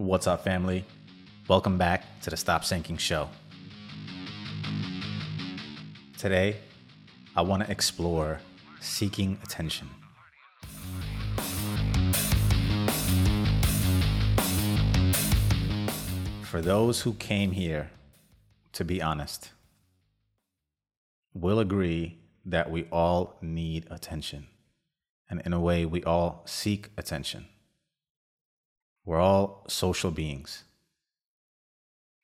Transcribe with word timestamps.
What's 0.00 0.26
up, 0.26 0.44
family? 0.44 0.86
Welcome 1.46 1.76
back 1.76 2.22
to 2.22 2.30
the 2.30 2.36
Stop 2.38 2.64
Sinking 2.64 2.96
Show. 2.96 3.28
Today, 6.16 6.56
I 7.36 7.42
want 7.42 7.62
to 7.62 7.70
explore 7.70 8.40
seeking 8.80 9.38
attention. 9.44 9.90
For 16.44 16.62
those 16.62 17.02
who 17.02 17.12
came 17.12 17.50
here 17.52 17.90
to 18.72 18.86
be 18.86 19.02
honest, 19.02 19.50
will 21.34 21.58
agree 21.58 22.20
that 22.46 22.70
we 22.70 22.84
all 22.90 23.36
need 23.42 23.86
attention. 23.90 24.46
And 25.28 25.42
in 25.44 25.52
a 25.52 25.60
way, 25.60 25.84
we 25.84 26.02
all 26.04 26.40
seek 26.46 26.88
attention. 26.96 27.48
We're 29.04 29.20
all 29.20 29.64
social 29.68 30.10
beings. 30.10 30.64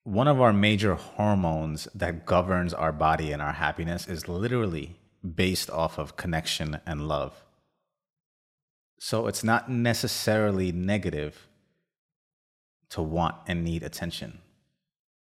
One 0.05 0.29
of 0.29 0.41
our 0.41 0.53
major 0.53 0.95
hormones 0.95 1.89
that 1.95 2.27
governs 2.27 2.73
our 2.73 2.93
body 2.93 3.33
and 3.33 3.43
our 3.43 3.53
happiness 3.53 4.07
is 4.07 4.29
literally 4.29 4.97
based 5.35 5.69
off 5.71 5.99
of 5.99 6.17
connection 6.17 6.79
and 6.87 7.09
love. 7.09 7.45
So 8.99 9.27
it's 9.27 9.43
not 9.43 9.71
necessarily 9.71 10.73
negative 10.73 11.49
to 12.91 13.03
want 13.03 13.35
and 13.47 13.65
need 13.65 13.83
attention. 13.83 14.39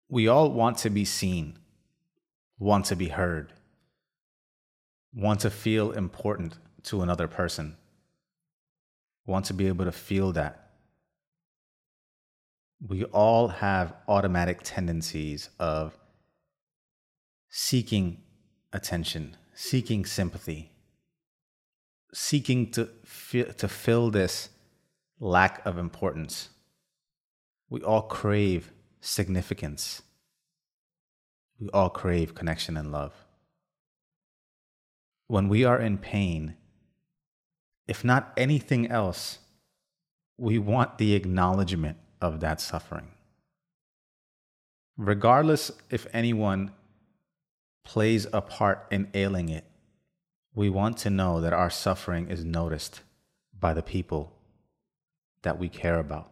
We 0.09 0.27
all 0.27 0.51
want 0.51 0.77
to 0.79 0.89
be 0.89 1.05
seen, 1.05 1.57
want 2.59 2.85
to 2.85 2.95
be 2.95 3.09
heard, 3.09 3.53
want 5.13 5.39
to 5.41 5.49
feel 5.49 5.91
important 5.91 6.55
to 6.83 7.01
another 7.01 7.27
person, 7.27 7.77
want 9.25 9.45
to 9.45 9.53
be 9.53 9.67
able 9.67 9.85
to 9.85 9.91
feel 9.91 10.31
that. 10.33 10.66
We 12.85 13.05
all 13.05 13.47
have 13.47 13.93
automatic 14.07 14.59
tendencies 14.63 15.49
of 15.59 15.97
seeking 17.49 18.21
attention, 18.71 19.35
seeking 19.53 20.05
sympathy, 20.05 20.71
seeking 22.13 22.71
to, 22.71 22.89
to 23.57 23.67
fill 23.67 24.11
this 24.11 24.49
lack 25.19 25.65
of 25.65 25.77
importance. 25.77 26.49
We 27.69 27.81
all 27.81 28.03
crave 28.03 28.71
significance. 29.01 30.03
We 31.59 31.69
all 31.69 31.89
crave 31.89 32.35
connection 32.35 32.77
and 32.77 32.91
love. 32.91 33.13
When 35.25 35.49
we 35.49 35.65
are 35.65 35.79
in 35.79 35.97
pain, 35.97 36.55
if 37.87 38.03
not 38.03 38.31
anything 38.37 38.87
else, 38.87 39.39
we 40.37 40.59
want 40.59 40.99
the 40.99 41.15
acknowledgement 41.15 41.97
of 42.21 42.39
that 42.39 42.61
suffering. 42.61 43.11
Regardless 44.97 45.71
if 45.89 46.07
anyone 46.11 46.71
plays 47.83 48.25
a 48.33 48.41
part 48.41 48.87
in 48.91 49.09
ailing 49.13 49.49
it, 49.49 49.65
we 50.55 50.69
want 50.69 50.97
to 50.97 51.09
know 51.09 51.39
that 51.41 51.53
our 51.53 51.69
suffering 51.69 52.29
is 52.29 52.43
noticed 52.43 53.01
by 53.57 53.73
the 53.73 53.83
people 53.83 54.33
that 55.43 55.59
we 55.59 55.69
care 55.69 55.99
about. 55.99 56.31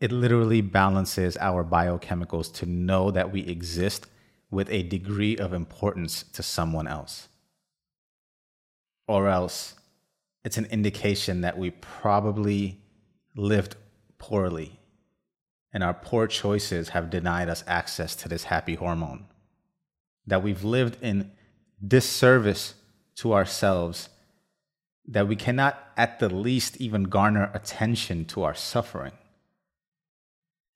It 0.00 0.12
literally 0.12 0.60
balances 0.60 1.36
our 1.38 1.64
biochemicals 1.64 2.52
to 2.54 2.66
know 2.66 3.10
that 3.10 3.32
we 3.32 3.40
exist 3.46 4.06
with 4.50 4.70
a 4.70 4.82
degree 4.82 5.36
of 5.36 5.52
importance 5.52 6.22
to 6.32 6.42
someone 6.42 6.86
else. 6.86 7.28
Or 9.06 9.28
else, 9.28 9.74
it's 10.44 10.56
an 10.56 10.66
indication 10.66 11.42
that 11.42 11.58
we 11.58 11.70
probably 11.70 12.80
lived 13.34 13.76
poorly 14.18 14.78
and 15.72 15.82
our 15.82 15.94
poor 15.94 16.26
choices 16.26 16.90
have 16.90 17.10
denied 17.10 17.48
us 17.48 17.64
access 17.66 18.16
to 18.16 18.28
this 18.28 18.44
happy 18.44 18.74
hormone. 18.74 19.26
That 20.26 20.42
we've 20.42 20.64
lived 20.64 21.02
in 21.02 21.32
disservice 21.86 22.74
to 23.16 23.34
ourselves, 23.34 24.08
that 25.06 25.28
we 25.28 25.36
cannot 25.36 25.78
at 25.96 26.18
the 26.18 26.28
least 26.28 26.76
even 26.78 27.04
garner 27.04 27.50
attention 27.54 28.24
to 28.26 28.42
our 28.42 28.54
suffering 28.54 29.12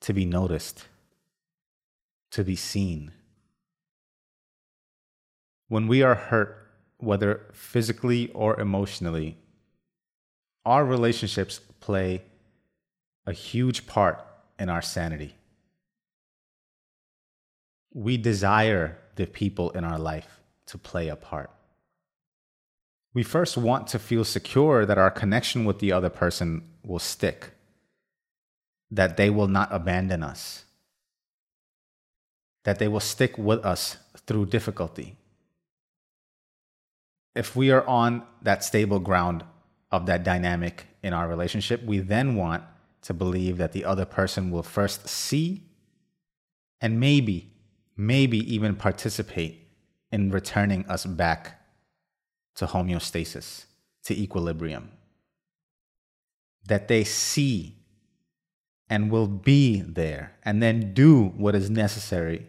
to 0.01 0.13
be 0.13 0.25
noticed, 0.25 0.87
to 2.33 2.45
be 2.45 2.57
seen. 2.57 3.13
When 5.69 5.87
we 5.87 6.03
are 6.03 6.15
hurt, 6.15 6.59
whether 6.99 7.47
physically 7.53 8.31
or 8.33 8.61
emotionally, 8.61 9.37
our 10.65 10.85
relationships 10.85 11.61
play 11.81 12.23
a 13.27 13.33
huge 13.33 13.87
part 13.87 14.25
in 14.59 14.69
our 14.69 14.83
sanity. 14.83 15.37
We 17.93 18.17
desire 18.17 18.99
the 19.17 19.27
people 19.27 19.71
in 19.71 19.85
our 19.85 19.99
life 19.99 20.41
to 20.67 20.79
play 20.79 21.09
a 21.09 21.17
part. 21.17 21.51
We 23.15 23.23
first 23.23 23.57
want 23.57 23.87
to 23.89 23.99
feel 23.99 24.25
secure 24.25 24.87
that 24.87 24.99
our 24.99 25.11
connection 25.11 25.65
with 25.65 25.79
the 25.81 25.93
other 25.93 26.09
person 26.09 26.63
will 26.83 26.99
stick 26.99 27.51
that 28.93 29.17
they 29.17 29.31
will 29.31 29.49
not 29.49 29.73
abandon 29.73 30.23
us, 30.23 30.65
that 32.65 32.79
they 32.79 32.87
will 32.87 33.01
stick 33.01 33.39
with 33.39 33.65
us 33.65 33.97
through 34.27 34.47
difficulty. 34.47 35.17
If 37.35 37.57
we 37.57 37.71
are 37.71 37.85
on 37.87 38.23
that 38.43 38.63
stable 38.63 39.01
ground 39.01 39.45
of 39.91 40.05
that 40.07 40.23
dynamic 40.23 40.87
in 41.03 41.15
our 41.15 41.27
relationship, 41.27 41.83
we 41.83 42.01
then 42.01 42.37
want 42.37 42.63
to 43.03 43.15
believe 43.15 43.59
that 43.59 43.73
the 43.73 43.85
other 43.85 44.05
person 44.05 44.51
will 44.51 44.63
first 44.63 45.09
see 45.09 45.63
and 46.81 46.99
maybe, 46.99 47.53
maybe 47.97 48.39
even 48.53 48.75
participate 48.75 49.69
in 50.11 50.31
returning 50.31 50.85
us 50.87 51.05
back 51.05 51.61
to 52.55 52.67
homeostasis, 52.67 53.65
to 54.05 54.15
equilibrium. 54.15 54.91
That 56.67 56.89
they 56.89 57.05
see 57.05 57.77
and 58.89 59.11
will 59.11 59.27
be 59.27 59.81
there 59.81 60.33
and 60.45 60.63
then 60.63 60.93
do 60.93 61.25
what 61.37 61.55
is 61.55 61.71
necessary 61.71 62.47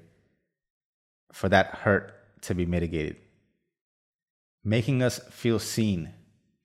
for 1.31 1.50
that 1.50 1.68
hurt 1.68 2.13
to 2.42 2.53
be 2.53 2.66
mitigated, 2.66 3.16
making 4.63 5.02
us 5.02 5.19
feel 5.31 5.58
seen, 5.58 6.13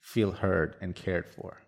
feel 0.01 0.33
heard, 0.33 0.77
and 0.81 0.95
cared 0.95 1.29
for. 1.29 1.63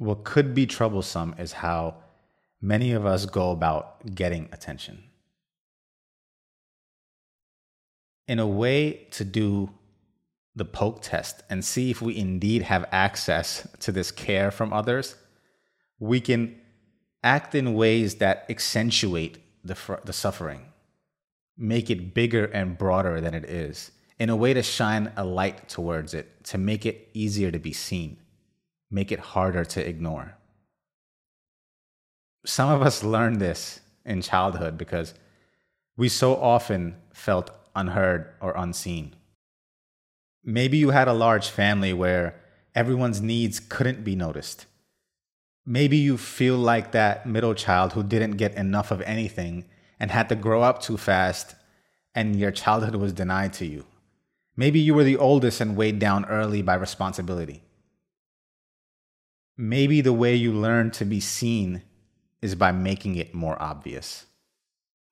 What 0.00 0.24
could 0.24 0.54
be 0.54 0.64
troublesome 0.64 1.34
is 1.38 1.52
how 1.52 1.96
many 2.58 2.92
of 2.92 3.04
us 3.04 3.26
go 3.26 3.50
about 3.50 4.14
getting 4.14 4.48
attention. 4.50 5.04
In 8.26 8.38
a 8.38 8.46
way 8.46 9.08
to 9.10 9.26
do 9.26 9.68
the 10.56 10.64
poke 10.64 11.02
test 11.02 11.42
and 11.50 11.62
see 11.62 11.90
if 11.90 12.00
we 12.00 12.16
indeed 12.16 12.62
have 12.62 12.88
access 12.90 13.68
to 13.80 13.92
this 13.92 14.10
care 14.10 14.50
from 14.50 14.72
others, 14.72 15.16
we 15.98 16.18
can 16.22 16.58
act 17.22 17.54
in 17.54 17.74
ways 17.74 18.14
that 18.14 18.46
accentuate 18.48 19.36
the, 19.62 19.74
fr- 19.74 20.02
the 20.06 20.14
suffering, 20.14 20.62
make 21.58 21.90
it 21.90 22.14
bigger 22.14 22.46
and 22.46 22.78
broader 22.78 23.20
than 23.20 23.34
it 23.34 23.44
is, 23.44 23.90
in 24.18 24.30
a 24.30 24.36
way 24.36 24.54
to 24.54 24.62
shine 24.62 25.12
a 25.18 25.24
light 25.26 25.68
towards 25.68 26.14
it, 26.14 26.42
to 26.44 26.56
make 26.56 26.86
it 26.86 27.10
easier 27.12 27.50
to 27.50 27.58
be 27.58 27.74
seen, 27.74 28.16
make 28.90 29.12
it 29.12 29.20
harder 29.20 29.64
to 29.64 29.86
ignore. 29.86 30.36
Some 32.44 32.70
of 32.70 32.82
us 32.82 33.04
learned 33.04 33.40
this 33.40 33.80
in 34.04 34.22
childhood 34.22 34.78
because 34.78 35.14
we 35.96 36.08
so 36.08 36.36
often 36.36 36.96
felt 37.12 37.50
unheard 37.76 38.32
or 38.40 38.54
unseen. 38.56 39.14
Maybe 40.42 40.78
you 40.78 40.90
had 40.90 41.08
a 41.08 41.12
large 41.12 41.48
family 41.48 41.92
where 41.92 42.34
everyone's 42.74 43.20
needs 43.20 43.60
couldn't 43.60 44.04
be 44.04 44.16
noticed. 44.16 44.66
Maybe 45.66 45.98
you 45.98 46.16
feel 46.16 46.56
like 46.56 46.92
that 46.92 47.26
middle 47.26 47.54
child 47.54 47.92
who 47.92 48.02
didn't 48.02 48.38
get 48.38 48.54
enough 48.54 48.90
of 48.90 49.02
anything 49.02 49.66
and 50.00 50.10
had 50.10 50.28
to 50.30 50.34
grow 50.34 50.62
up 50.62 50.80
too 50.80 50.96
fast 50.96 51.54
and 52.14 52.36
your 52.36 52.50
childhood 52.50 52.96
was 52.96 53.12
denied 53.12 53.52
to 53.54 53.66
you. 53.66 53.84
Maybe 54.56 54.80
you 54.80 54.94
were 54.94 55.04
the 55.04 55.16
oldest 55.16 55.60
and 55.60 55.76
weighed 55.76 55.98
down 55.98 56.24
early 56.24 56.62
by 56.62 56.74
responsibility. 56.74 57.62
Maybe 59.60 60.00
the 60.00 60.14
way 60.14 60.34
you 60.34 60.54
learn 60.54 60.90
to 60.92 61.04
be 61.04 61.20
seen 61.20 61.82
is 62.40 62.54
by 62.54 62.72
making 62.72 63.16
it 63.16 63.34
more 63.34 63.60
obvious, 63.60 64.24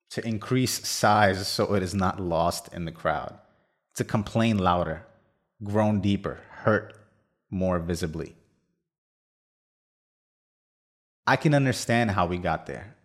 to 0.09 0.27
increase 0.27 0.87
size 0.87 1.47
so 1.47 1.75
it 1.75 1.83
is 1.83 1.93
not 1.93 2.19
lost 2.19 2.73
in 2.73 2.85
the 2.85 2.91
crowd, 2.91 3.37
to 3.93 4.03
complain 4.03 4.57
louder, 4.57 5.05
groan 5.63 6.01
deeper, 6.01 6.39
hurt 6.49 6.95
more 7.51 7.77
visibly. 7.77 8.35
I 11.27 11.35
can 11.35 11.53
understand 11.53 12.09
how 12.09 12.25
we 12.25 12.39
got 12.39 12.65
there. 12.65 12.95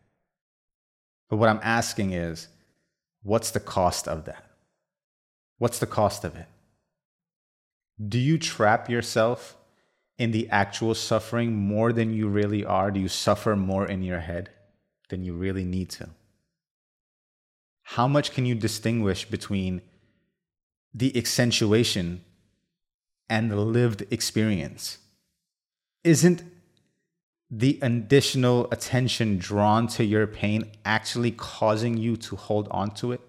But 1.29 1.37
what 1.37 1.51
I'm 1.51 1.61
asking 1.63 2.15
is 2.15 2.49
what's 3.23 3.51
the 3.51 3.61
cost 3.61 4.09
of 4.09 4.25
that? 4.25 4.47
What's 5.59 5.79
the 5.79 5.87
cost 5.87 6.25
of 6.25 6.37
it? 6.37 6.47
Do 8.09 8.19
you 8.19 8.39
trap 8.39 8.89
yourself 8.89 9.59
in 10.19 10.31
the 10.31 10.49
actual 10.51 10.95
suffering 10.95 11.55
more 11.55 11.93
than 11.93 12.13
you 12.13 12.29
really 12.29 12.65
are? 12.65 12.91
Do 12.91 13.01
you 13.01 13.09
suffer 13.09 13.57
more 13.57 13.87
in 13.87 14.03
your 14.03 14.21
head 14.21 14.51
than 15.09 15.25
you 15.25 15.35
really 15.35 15.65
need 15.65 15.91
to? 15.91 16.11
How 17.83 18.09
much 18.09 18.33
can 18.33 18.47
you 18.47 18.55
distinguish 18.55 19.25
between 19.25 19.83
the 20.93 21.17
accentuation 21.17 22.25
and 23.29 23.51
the 23.51 23.57
lived 23.57 24.05
experience? 24.11 24.99
Isn't 26.03 26.43
the 27.51 27.79
additional 27.83 28.69
attention 28.71 29.39
drawn 29.39 29.87
to 29.89 30.05
your 30.05 30.27
pain 30.27 30.71
actually 30.85 31.31
causing 31.31 31.97
you 31.97 32.17
to 32.17 32.37
hold 32.37 32.69
on 32.71 32.91
to 32.93 33.13
it? 33.13 33.21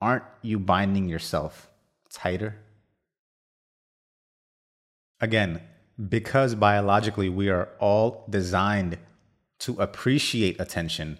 Aren't 0.00 0.24
you 0.40 0.58
binding 0.58 1.08
yourself 1.08 1.68
tighter? 2.10 2.56
Again, 5.22 5.62
because 6.08 6.54
biologically 6.54 7.30
we 7.30 7.48
are 7.48 7.70
all 7.78 8.26
designed 8.28 8.98
to 9.60 9.80
appreciate 9.80 10.60
attention. 10.60 11.18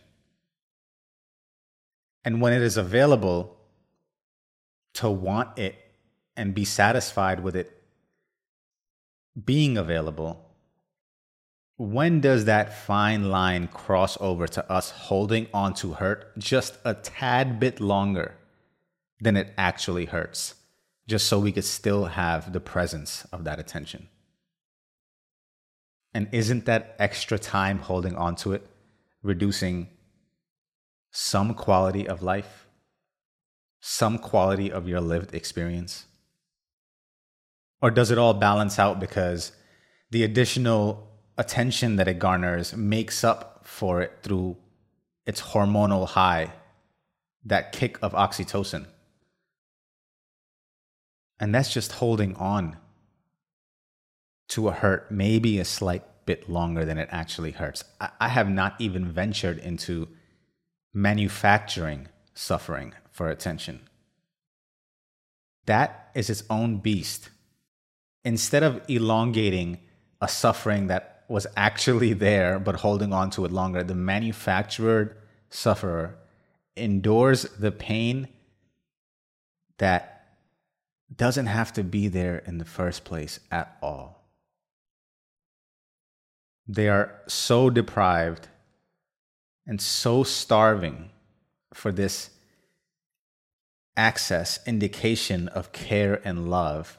And 2.25 2.43
when 2.43 2.53
it 2.53 2.61
is 2.61 2.77
available, 2.77 3.57
to 4.95 5.09
want 5.09 5.59
it 5.59 5.77
and 6.37 6.55
be 6.55 6.67
satisfied 6.67 7.43
with 7.43 7.57
it 7.57 7.83
being 9.47 9.79
available 9.79 10.53
when 11.83 12.21
does 12.21 12.45
that 12.45 12.73
fine 12.73 13.29
line 13.31 13.67
cross 13.67 14.17
over 14.21 14.47
to 14.47 14.71
us 14.71 14.91
holding 14.91 15.49
on 15.53 15.75
to 15.75 15.95
hurt 15.95 16.37
just 16.39 16.79
a 16.85 16.95
tad 16.95 17.59
bit 17.59 17.81
longer 17.81 18.35
than 19.21 19.37
it 19.37 19.53
actually 19.59 20.05
hurts, 20.05 20.55
just 21.07 21.27
so 21.27 21.39
we 21.39 21.53
could 21.53 21.65
still 21.65 22.07
have 22.07 22.53
the 22.53 22.61
presence 22.61 23.27
of 23.33 23.45
that 23.45 23.59
attention? 23.59 24.09
And 26.15 26.29
isn't 26.33 26.67
that 26.67 26.95
extra 26.99 27.39
time 27.39 27.79
holding 27.79 28.17
on 28.17 28.37
to 28.37 28.53
it 28.53 28.67
reducing 29.23 29.89
some 31.11 31.55
quality 31.55 32.07
of 32.07 32.23
life, 32.23 32.67
some 33.81 34.19
quality 34.19 34.71
of 34.71 34.89
your 34.89 35.01
lived 35.01 35.35
experience? 35.35 36.07
Or 37.81 37.91
does 37.91 38.11
it 38.11 38.19
all 38.19 38.35
balance 38.35 38.79
out 38.79 39.01
because 39.01 39.53
the 40.11 40.23
additional 40.23 41.09
attention 41.39 41.97
that 41.97 42.09
it 42.09 42.19
garners 42.19 42.77
makes 42.77 43.25
up 43.25 43.61
for 43.65 44.03
it 44.03 44.19
through 44.23 44.57
its 45.27 45.41
hormonal 45.41 46.07
high, 46.07 46.53
that 47.45 47.73
kick 47.73 47.99
of 48.03 48.13
oxytocin. 48.13 48.87
And 51.43 51.53
that's 51.53 51.75
just 51.75 51.95
holding 51.95 52.37
on 52.37 52.77
to 54.51 54.69
a 54.69 54.73
hurt, 54.73 55.11
maybe 55.11 55.59
a 55.59 55.65
slight 55.65 56.05
bit 56.25 56.49
longer 56.49 56.85
than 56.85 56.99
it 56.99 57.09
actually 57.11 57.51
hurts. 57.51 57.83
I, 58.01 58.29
have 58.29 58.49
not 58.49 58.77
even 58.79 59.11
ventured 59.11 59.59
into 59.59 60.07
manufacturing 60.95 62.07
suffering 62.33 62.95
for 63.11 63.29
attention. 63.29 63.81
That 65.67 66.13
is 66.15 66.31
its 66.31 66.45
own 66.49 66.77
beast. 66.77 67.31
Instead 68.25 68.63
of 68.63 68.81
elongating 68.87 69.81
a 70.21 70.29
suffering 70.29 70.87
that 70.87 71.25
was 71.27 71.49
actually 71.57 72.13
there 72.13 72.61
but 72.61 72.77
holding 72.77 73.13
on 73.13 73.31
to 73.31 73.45
it 73.45 73.51
longer. 73.51 73.83
The 73.83 73.97
manufactured 73.97 75.17
sufferer 75.51 76.19
endures 76.77 77.43
the 77.59 77.73
pain 77.73 78.29
that 79.79 80.12
doesn't 81.17 81.47
have 81.47 81.73
to 81.75 81.85
be 81.85 82.09
there 82.09 82.39
in 82.39 82.59
the 82.59 82.65
first 82.65 83.05
place 83.05 83.41
at 83.51 83.77
all. 83.83 84.23
They 86.67 86.89
are 86.89 87.21
so 87.27 87.71
deprived 87.71 88.49
and 89.67 89.81
so 89.81 90.23
starving 90.23 91.11
for 91.75 91.93
this 91.93 92.31
access, 93.97 94.59
indication 94.67 95.49
of 95.49 95.73
care 95.73 96.21
and 96.25 96.51
love 96.51 96.99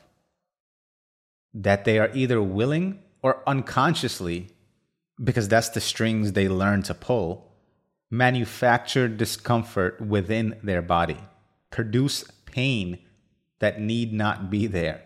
that 1.53 1.85
they 1.85 1.99
are 1.99 2.11
either 2.13 2.41
willing 2.41 2.99
or 3.21 3.41
unconsciously, 3.47 4.49
because 5.23 5.47
that's 5.47 5.69
the 5.69 5.81
strings 5.81 6.33
they 6.33 6.47
learn 6.47 6.83
to 6.83 6.93
pull, 6.93 7.51
manufacture 8.11 9.07
discomfort 9.07 10.01
within 10.01 10.59
their 10.61 10.81
body, 10.81 11.17
produce 11.69 12.23
pain 12.45 12.99
that 13.63 13.79
need 13.79 14.11
not 14.11 14.49
be 14.49 14.67
there, 14.67 15.01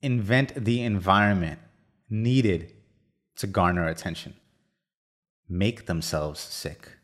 invent 0.00 0.54
the 0.54 0.82
environment 0.82 1.58
needed 2.08 2.72
to 3.36 3.46
garner 3.46 3.86
attention, 3.86 4.32
make 5.50 5.84
themselves 5.84 6.40
sick. 6.40 6.96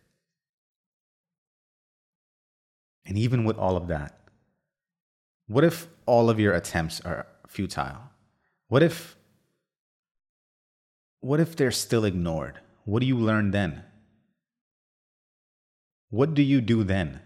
And 3.05 3.19
even 3.19 3.45
with 3.45 3.59
all 3.59 3.77
of 3.77 3.89
that, 3.89 4.19
what 5.49 5.65
if 5.65 5.87
all 6.07 6.31
of 6.31 6.41
your 6.41 6.55
attempts 6.55 7.03
are 7.03 7.27
futile? 7.47 8.05
What 8.69 8.83
if 8.83 9.17
what 11.21 11.41
if 11.41 11.57
they're 11.57 11.71
still 11.73 12.07
ignored? 12.07 12.61
What 12.87 13.01
do 13.01 13.07
you 13.07 13.19
learn 13.19 13.51
then? 13.51 13.85
What 16.09 16.33
do 16.33 16.43
you 16.43 16.63
do 16.63 16.85
then? 16.85 17.21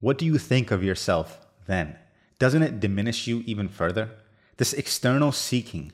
What 0.00 0.18
do 0.18 0.24
you 0.24 0.38
think 0.38 0.70
of 0.70 0.84
yourself 0.84 1.46
then? 1.66 1.96
Doesn't 2.38 2.62
it 2.62 2.80
diminish 2.80 3.26
you 3.26 3.42
even 3.46 3.68
further? 3.68 4.10
This 4.56 4.72
external 4.72 5.32
seeking, 5.32 5.92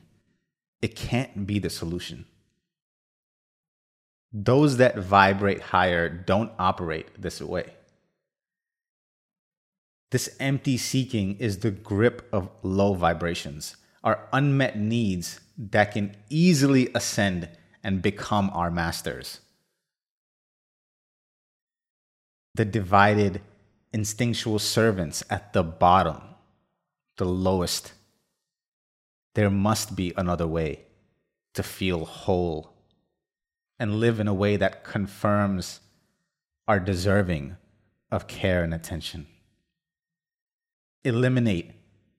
it 0.81 0.95
can't 0.95 1.47
be 1.47 1.59
the 1.59 1.69
solution. 1.69 2.25
Those 4.31 4.77
that 4.77 4.97
vibrate 4.97 5.61
higher 5.61 6.09
don't 6.09 6.51
operate 6.59 7.21
this 7.21 7.41
way. 7.41 7.73
This 10.11 10.35
empty 10.39 10.77
seeking 10.77 11.37
is 11.37 11.59
the 11.59 11.71
grip 11.71 12.27
of 12.31 12.49
low 12.63 12.93
vibrations 12.93 13.75
our 14.05 14.29
unmet 14.31 14.77
needs 14.77 15.39
that 15.57 15.91
can 15.91 16.15
easily 16.29 16.89
ascend 16.93 17.49
and 17.83 18.03
become 18.03 18.51
our 18.53 18.69
masters. 18.69 19.39
The 22.53 22.65
divided 22.65 23.41
instinctual 23.95 24.59
servants 24.59 25.23
at 25.29 25.53
the 25.53 25.63
bottom, 25.63 26.21
the 27.15 27.23
lowest. 27.23 27.93
There 29.35 29.49
must 29.49 29.95
be 29.95 30.11
another 30.17 30.45
way 30.45 30.81
to 31.53 31.63
feel 31.63 32.03
whole 32.03 32.73
and 33.79 34.01
live 34.01 34.19
in 34.19 34.27
a 34.27 34.33
way 34.33 34.57
that 34.57 34.83
confirms 34.83 35.79
our 36.67 36.77
deserving 36.77 37.55
of 38.11 38.27
care 38.27 38.65
and 38.65 38.73
attention. 38.73 39.27
Eliminate 41.05 41.71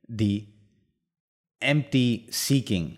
the 0.09 0.47
empty 1.61 2.27
seeking 2.31 2.97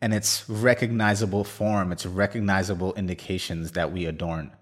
and 0.00 0.14
its 0.14 0.48
recognizable 0.48 1.42
form, 1.42 1.90
its 1.90 2.06
recognizable 2.06 2.94
indications 2.94 3.72
that 3.72 3.90
we 3.90 4.06
adorn. 4.06 4.52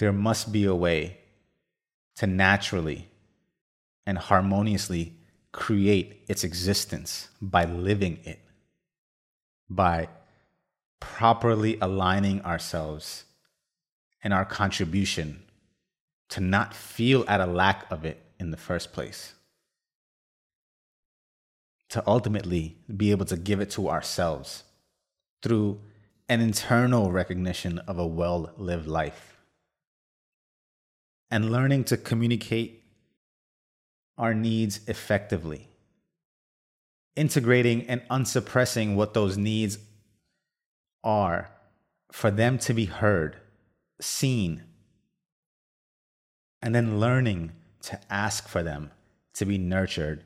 There 0.00 0.14
must 0.14 0.50
be 0.50 0.64
a 0.64 0.74
way 0.74 1.18
to 2.16 2.26
naturally 2.26 3.08
and 4.06 4.16
harmoniously 4.16 5.12
create 5.52 6.24
its 6.26 6.42
existence 6.42 7.28
by 7.42 7.66
living 7.66 8.18
it, 8.24 8.40
by 9.68 10.08
properly 11.00 11.76
aligning 11.82 12.40
ourselves 12.46 13.24
and 14.24 14.32
our 14.32 14.46
contribution 14.46 15.42
to 16.30 16.40
not 16.40 16.72
feel 16.72 17.22
at 17.28 17.42
a 17.42 17.46
lack 17.46 17.84
of 17.92 18.06
it 18.06 18.22
in 18.38 18.52
the 18.52 18.56
first 18.56 18.94
place. 18.94 19.34
To 21.90 22.02
ultimately 22.06 22.78
be 22.96 23.10
able 23.10 23.26
to 23.26 23.36
give 23.36 23.60
it 23.60 23.70
to 23.72 23.90
ourselves 23.90 24.64
through 25.42 25.78
an 26.26 26.40
internal 26.40 27.12
recognition 27.12 27.80
of 27.80 27.98
a 27.98 28.06
well 28.06 28.54
lived 28.56 28.86
life. 28.86 29.39
And 31.30 31.50
learning 31.50 31.84
to 31.84 31.96
communicate 31.96 32.82
our 34.18 34.34
needs 34.34 34.80
effectively. 34.86 35.68
Integrating 37.16 37.86
and 37.86 38.02
unsuppressing 38.10 38.96
what 38.96 39.14
those 39.14 39.36
needs 39.36 39.78
are 41.04 41.50
for 42.12 42.30
them 42.30 42.58
to 42.58 42.74
be 42.74 42.86
heard, 42.86 43.36
seen, 44.00 44.64
and 46.60 46.74
then 46.74 47.00
learning 47.00 47.52
to 47.82 47.98
ask 48.10 48.48
for 48.48 48.62
them 48.62 48.90
to 49.34 49.46
be 49.46 49.56
nurtured 49.56 50.24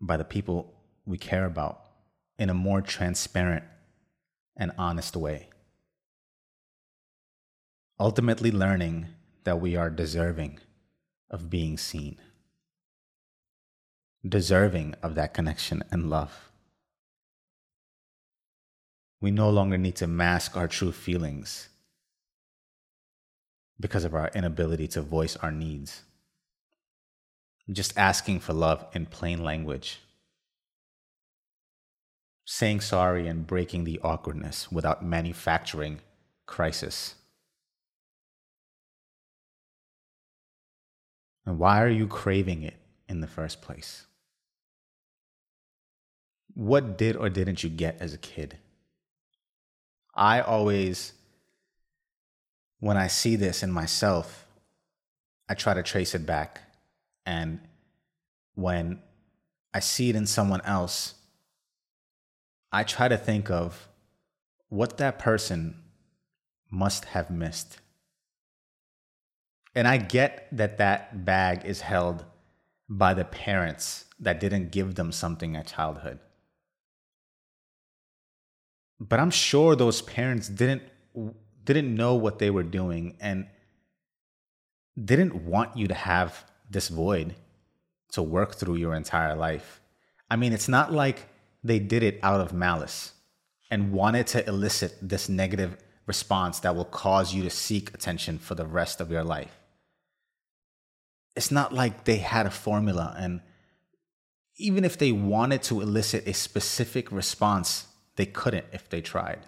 by 0.00 0.16
the 0.16 0.24
people 0.24 0.74
we 1.06 1.16
care 1.16 1.44
about 1.44 1.80
in 2.38 2.50
a 2.50 2.54
more 2.54 2.80
transparent 2.80 3.64
and 4.56 4.72
honest 4.76 5.16
way. 5.16 5.51
Ultimately, 8.02 8.50
learning 8.50 9.06
that 9.44 9.60
we 9.60 9.76
are 9.76 9.88
deserving 9.88 10.58
of 11.30 11.48
being 11.48 11.78
seen, 11.78 12.18
deserving 14.28 14.96
of 15.04 15.14
that 15.14 15.32
connection 15.32 15.84
and 15.88 16.10
love. 16.10 16.50
We 19.20 19.30
no 19.30 19.48
longer 19.48 19.78
need 19.78 19.94
to 20.02 20.08
mask 20.08 20.56
our 20.56 20.66
true 20.66 20.90
feelings 20.90 21.68
because 23.78 24.02
of 24.02 24.16
our 24.16 24.32
inability 24.34 24.88
to 24.88 25.00
voice 25.00 25.36
our 25.36 25.52
needs. 25.52 26.02
Just 27.70 27.96
asking 27.96 28.40
for 28.40 28.52
love 28.52 28.84
in 28.94 29.06
plain 29.06 29.44
language. 29.44 30.00
Saying 32.44 32.80
sorry 32.80 33.28
and 33.28 33.46
breaking 33.46 33.84
the 33.84 34.00
awkwardness 34.02 34.72
without 34.72 35.04
manufacturing 35.04 36.00
crisis. 36.46 37.14
And 41.44 41.58
why 41.58 41.82
are 41.82 41.88
you 41.88 42.06
craving 42.06 42.62
it 42.62 42.76
in 43.08 43.20
the 43.20 43.26
first 43.26 43.62
place? 43.62 44.06
What 46.54 46.96
did 46.98 47.16
or 47.16 47.30
didn't 47.30 47.62
you 47.62 47.70
get 47.70 47.96
as 48.00 48.14
a 48.14 48.18
kid? 48.18 48.58
I 50.14 50.40
always, 50.40 51.14
when 52.80 52.96
I 52.96 53.06
see 53.06 53.36
this 53.36 53.62
in 53.62 53.72
myself, 53.72 54.46
I 55.48 55.54
try 55.54 55.74
to 55.74 55.82
trace 55.82 56.14
it 56.14 56.26
back. 56.26 56.60
And 57.24 57.60
when 58.54 59.00
I 59.72 59.80
see 59.80 60.10
it 60.10 60.16
in 60.16 60.26
someone 60.26 60.60
else, 60.62 61.14
I 62.70 62.84
try 62.84 63.08
to 63.08 63.16
think 63.16 63.50
of 63.50 63.88
what 64.68 64.98
that 64.98 65.18
person 65.18 65.76
must 66.70 67.06
have 67.06 67.30
missed. 67.30 67.78
And 69.74 69.88
I 69.88 69.96
get 69.96 70.48
that 70.52 70.78
that 70.78 71.24
bag 71.24 71.64
is 71.64 71.80
held 71.80 72.24
by 72.88 73.14
the 73.14 73.24
parents 73.24 74.04
that 74.20 74.38
didn't 74.38 74.70
give 74.70 74.94
them 74.96 75.12
something 75.12 75.56
at 75.56 75.66
childhood. 75.66 76.18
But 79.00 79.18
I'm 79.18 79.30
sure 79.30 79.74
those 79.74 80.02
parents 80.02 80.48
didn't 80.48 80.82
didn't 81.64 81.94
know 81.94 82.14
what 82.14 82.38
they 82.38 82.50
were 82.50 82.62
doing 82.62 83.16
and 83.20 83.46
didn't 85.02 85.46
want 85.46 85.76
you 85.76 85.86
to 85.86 85.94
have 85.94 86.44
this 86.68 86.88
void 86.88 87.34
to 88.12 88.22
work 88.22 88.56
through 88.56 88.76
your 88.76 88.94
entire 88.94 89.36
life. 89.36 89.80
I 90.28 90.36
mean, 90.36 90.52
it's 90.52 90.68
not 90.68 90.92
like 90.92 91.28
they 91.62 91.78
did 91.78 92.02
it 92.02 92.18
out 92.22 92.40
of 92.40 92.52
malice 92.52 93.12
and 93.70 93.92
wanted 93.92 94.26
to 94.28 94.46
elicit 94.46 94.96
this 95.00 95.28
negative 95.28 95.76
response 96.06 96.60
that 96.60 96.74
will 96.74 96.84
cause 96.84 97.32
you 97.32 97.42
to 97.44 97.50
seek 97.50 97.94
attention 97.94 98.38
for 98.38 98.54
the 98.54 98.66
rest 98.66 99.00
of 99.00 99.10
your 99.10 99.24
life 99.24 99.61
it's 101.34 101.50
not 101.50 101.72
like 101.72 102.04
they 102.04 102.18
had 102.18 102.46
a 102.46 102.50
formula 102.50 103.14
and 103.18 103.40
even 104.56 104.84
if 104.84 104.98
they 104.98 105.12
wanted 105.12 105.62
to 105.62 105.80
elicit 105.80 106.26
a 106.26 106.34
specific 106.34 107.10
response 107.10 107.86
they 108.16 108.26
couldn't 108.26 108.66
if 108.72 108.88
they 108.88 109.00
tried. 109.00 109.40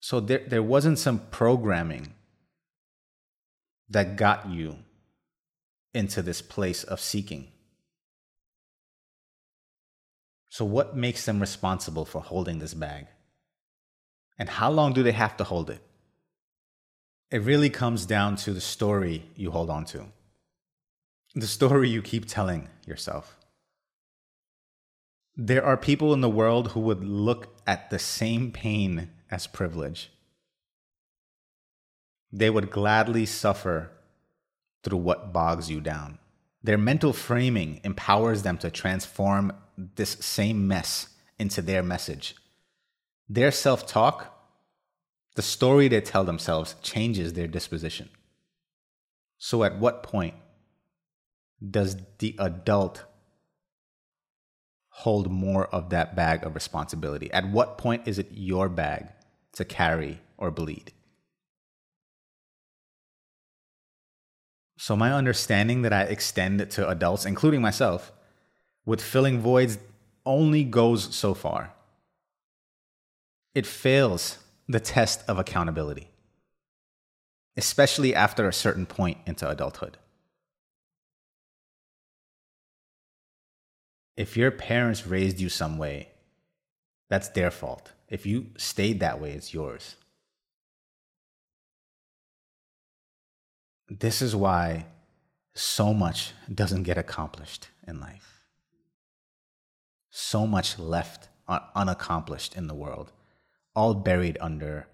So 0.00 0.20
there, 0.20 0.42
there 0.46 0.62
wasn't 0.62 0.98
some 0.98 1.20
programming 1.30 2.14
that 3.88 4.16
got 4.16 4.48
you 4.48 4.78
into 5.92 6.22
this 6.22 6.42
place 6.42 6.84
of 6.84 7.00
seeking. 7.00 7.48
So 10.48 10.64
what 10.64 10.96
makes 10.96 11.24
them 11.24 11.40
responsible 11.40 12.04
for 12.04 12.20
holding 12.20 12.58
this 12.58 12.74
bag? 12.74 13.06
And 14.38 14.48
how 14.48 14.70
long 14.70 14.92
do 14.92 15.02
they 15.02 15.12
have 15.12 15.36
to 15.38 15.44
hold 15.44 15.70
it? 15.70 15.80
It 17.30 17.42
really 17.42 17.70
comes 17.70 18.06
down 18.06 18.36
to 18.36 18.52
the 18.52 18.60
story 18.60 19.24
you 19.36 19.50
hold 19.50 19.70
on 19.70 19.84
to 19.86 20.06
the 21.34 21.46
story 21.46 21.88
you 21.88 22.00
keep 22.00 22.26
telling 22.26 22.68
yourself. 22.86 23.36
There 25.36 25.64
are 25.64 25.76
people 25.76 26.14
in 26.14 26.20
the 26.20 26.28
world 26.28 26.68
who 26.68 26.80
would 26.80 27.02
look 27.02 27.56
at 27.66 27.90
the 27.90 27.98
same 27.98 28.52
pain 28.52 29.10
as 29.30 29.48
privilege. 29.48 30.10
They 32.32 32.50
would 32.50 32.70
gladly 32.70 33.26
suffer 33.26 33.90
through 34.84 34.98
what 34.98 35.32
bogs 35.32 35.70
you 35.70 35.80
down. 35.80 36.18
Their 36.62 36.78
mental 36.78 37.12
framing 37.12 37.80
empowers 37.82 38.42
them 38.42 38.58
to 38.58 38.70
transform 38.70 39.52
this 39.76 40.10
same 40.20 40.68
mess 40.68 41.08
into 41.38 41.62
their 41.62 41.82
message. 41.82 42.36
Their 43.28 43.50
self 43.50 43.86
talk, 43.86 44.32
the 45.34 45.42
story 45.42 45.88
they 45.88 46.00
tell 46.00 46.24
themselves, 46.24 46.76
changes 46.80 47.32
their 47.32 47.48
disposition. 47.48 48.08
So, 49.36 49.64
at 49.64 49.78
what 49.78 50.02
point 50.02 50.34
does 51.70 51.96
the 52.18 52.34
adult 52.38 53.04
hold 54.88 55.30
more 55.30 55.66
of 55.66 55.90
that 55.90 56.14
bag 56.14 56.44
of 56.44 56.54
responsibility? 56.54 57.32
At 57.32 57.48
what 57.48 57.78
point 57.78 58.06
is 58.06 58.18
it 58.18 58.28
your 58.32 58.68
bag 58.68 59.08
to 59.52 59.64
carry 59.64 60.20
or 60.36 60.50
bleed? 60.50 60.92
So, 64.76 64.96
my 64.96 65.12
understanding 65.12 65.82
that 65.82 65.92
I 65.92 66.02
extend 66.02 66.70
to 66.72 66.88
adults, 66.88 67.24
including 67.24 67.62
myself, 67.62 68.12
with 68.84 69.00
filling 69.00 69.40
voids 69.40 69.78
only 70.26 70.64
goes 70.64 71.14
so 71.14 71.32
far. 71.32 71.72
It 73.54 73.66
fails 73.66 74.38
the 74.68 74.80
test 74.80 75.22
of 75.28 75.38
accountability, 75.38 76.10
especially 77.56 78.14
after 78.14 78.48
a 78.48 78.52
certain 78.52 78.84
point 78.84 79.18
into 79.26 79.48
adulthood. 79.48 79.96
If 84.16 84.36
your 84.36 84.50
parents 84.50 85.06
raised 85.06 85.40
you 85.40 85.48
some 85.48 85.78
way, 85.78 86.08
that's 87.08 87.28
their 87.28 87.50
fault. 87.50 87.92
If 88.08 88.26
you 88.26 88.46
stayed 88.56 89.00
that 89.00 89.20
way, 89.20 89.32
it's 89.32 89.52
yours. 89.52 89.96
This 93.88 94.22
is 94.22 94.34
why 94.34 94.86
so 95.54 95.92
much 95.92 96.32
doesn't 96.52 96.84
get 96.84 96.98
accomplished 96.98 97.68
in 97.86 98.00
life. 98.00 98.40
So 100.10 100.46
much 100.46 100.78
left 100.78 101.28
unaccomplished 101.48 102.56
in 102.56 102.66
the 102.66 102.74
world, 102.74 103.12
all 103.74 103.94
buried 103.94 104.38
under 104.40 104.86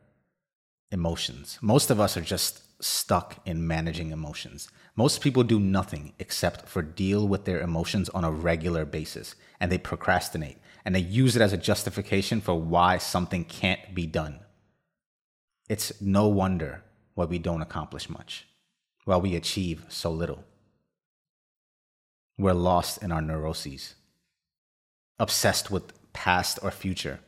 emotions. 0.91 1.59
Most 1.63 1.91
of 1.91 2.01
us 2.01 2.17
are 2.17 2.23
just 2.23 2.63
stuck 2.83 3.39
in 3.47 3.67
managing 3.67 4.11
emotions. 4.11 4.69
Most 5.01 5.23
people 5.23 5.45
do 5.45 5.59
nothing 5.59 6.13
except 6.19 6.69
for 6.69 6.83
deal 6.83 7.27
with 7.27 7.47
their 7.47 7.63
emotions 7.63 8.11
on 8.11 8.23
a 8.23 8.31
regular 8.31 8.85
basis 8.85 9.35
and 9.59 9.73
they 9.73 9.79
procrastinate 9.79 10.59
and 10.85 10.95
they 10.95 11.01
use 11.01 11.35
it 11.35 11.41
as 11.41 11.55
a 11.55 11.57
justification 11.71 12.43
for 12.43 12.61
why 12.61 12.99
something 12.99 13.47
can't 13.47 13.95
be 13.95 14.05
done. 14.05 14.41
It's 15.71 16.03
no 16.03 16.29
wonder 16.29 16.83
why 17.15 17.25
we 17.25 17.39
don't 17.39 17.63
accomplish 17.63 18.11
much, 18.11 18.47
why 19.07 19.17
we 19.17 19.37
achieve 19.37 19.87
so 19.89 20.11
little. 20.11 20.45
We're 22.37 22.53
lost 22.53 23.03
in 23.03 23.11
our 23.11 23.23
neuroses, 23.23 23.95
obsessed 25.19 25.71
with 25.71 26.13
past 26.13 26.59
or 26.63 26.71
future, 26.71 27.21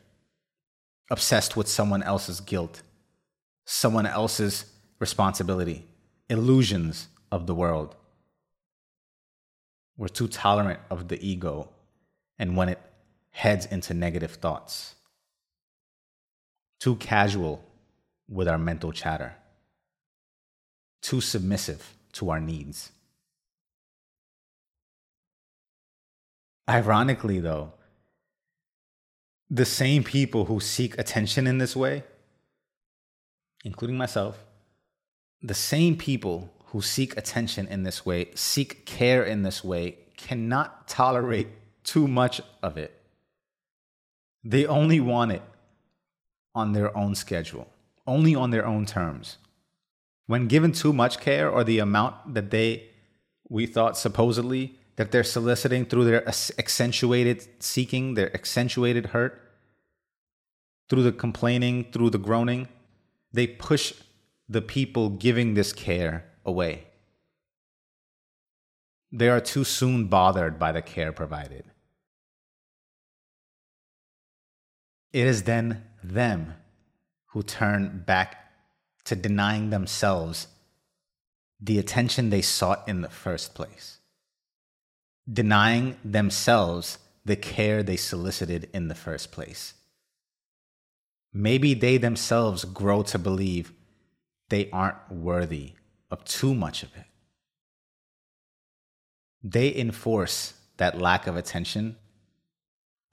obsessed 1.09 1.57
with 1.57 1.67
someone 1.67 2.03
else's 2.03 2.39
guilt, 2.39 2.83
someone 3.65 4.05
else's 4.05 4.65
responsibility, 4.99 5.87
illusions 6.29 7.07
of 7.33 7.47
the 7.47 7.55
world. 7.55 7.95
We're 9.97 10.07
too 10.19 10.27
tolerant 10.27 10.79
of 10.91 11.07
the 11.07 11.19
ego 11.27 11.69
and 12.37 12.55
when 12.55 12.69
it 12.69 12.79
heads 13.31 13.65
into 13.65 13.95
negative 13.95 14.33
thoughts. 14.33 14.93
Too 16.79 16.95
casual 16.97 17.65
with 18.29 18.47
our 18.47 18.59
mental 18.59 18.91
chatter. 18.91 19.33
Too 21.01 21.21
submissive 21.21 21.95
to 22.13 22.29
our 22.29 22.39
needs. 22.39 22.91
Ironically, 26.69 27.39
though, 27.39 27.73
the 29.49 29.65
same 29.65 30.03
people 30.03 30.45
who 30.45 30.59
seek 30.59 30.99
attention 30.99 31.47
in 31.47 31.57
this 31.57 31.75
way, 31.75 32.03
including 33.65 33.97
myself, 33.97 34.37
the 35.41 35.55
same 35.55 35.97
people 35.97 36.51
who 36.73 36.81
seek 36.81 37.15
attention 37.15 37.67
in 37.67 37.83
this 37.83 38.03
way, 38.03 38.31
seek 38.33 38.83
care 38.83 39.23
in 39.23 39.43
this 39.43 39.63
way, 39.63 39.95
cannot 40.17 40.87
tolerate 40.87 41.47
too 41.83 42.07
much 42.07 42.41
of 42.63 42.77
it. 42.77 42.99
They 44.43 44.65
only 44.65 44.99
want 44.99 45.33
it 45.33 45.43
on 46.55 46.73
their 46.73 46.95
own 46.97 47.13
schedule, 47.13 47.67
only 48.07 48.33
on 48.33 48.49
their 48.49 48.65
own 48.65 48.87
terms. 48.87 49.37
When 50.25 50.47
given 50.47 50.71
too 50.71 50.93
much 50.93 51.19
care 51.19 51.47
or 51.47 51.63
the 51.63 51.77
amount 51.77 52.33
that 52.33 52.49
they, 52.49 52.89
we 53.47 53.67
thought 53.67 53.95
supposedly, 53.95 54.79
that 54.95 55.11
they're 55.11 55.23
soliciting 55.23 55.85
through 55.85 56.05
their 56.05 56.27
accentuated 56.27 57.47
seeking, 57.59 58.15
their 58.15 58.33
accentuated 58.33 59.07
hurt, 59.07 59.39
through 60.89 61.03
the 61.03 61.11
complaining, 61.11 61.85
through 61.91 62.09
the 62.09 62.17
groaning, 62.17 62.67
they 63.31 63.45
push 63.45 63.93
the 64.49 64.61
people 64.61 65.09
giving 65.09 65.53
this 65.53 65.71
care 65.71 66.25
away. 66.45 66.85
They 69.11 69.29
are 69.29 69.39
too 69.39 69.63
soon 69.63 70.07
bothered 70.07 70.57
by 70.57 70.71
the 70.71 70.81
care 70.81 71.11
provided. 71.11 71.65
It 75.11 75.27
is 75.27 75.43
then 75.43 75.83
them 76.03 76.55
who 77.27 77.43
turn 77.43 78.03
back 78.05 78.51
to 79.05 79.15
denying 79.15 79.69
themselves 79.69 80.47
the 81.59 81.77
attention 81.77 82.29
they 82.29 82.41
sought 82.41 82.87
in 82.87 83.01
the 83.01 83.09
first 83.09 83.53
place, 83.53 83.99
denying 85.31 85.97
themselves 86.03 86.97
the 87.23 87.35
care 87.35 87.83
they 87.83 87.95
solicited 87.95 88.69
in 88.73 88.87
the 88.87 88.95
first 88.95 89.31
place. 89.31 89.75
Maybe 91.31 91.73
they 91.73 91.97
themselves 91.97 92.65
grow 92.65 93.03
to 93.03 93.19
believe 93.19 93.71
they 94.49 94.69
aren't 94.71 95.11
worthy 95.11 95.73
of 96.13 96.23
too 96.25 96.53
much 96.53 96.83
of 96.83 96.95
it. 96.95 97.05
They 99.43 99.75
enforce 99.75 100.53
that 100.77 101.01
lack 101.01 101.25
of 101.25 101.35
attention 101.35 101.97